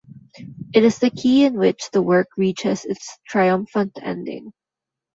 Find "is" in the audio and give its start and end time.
0.83-0.97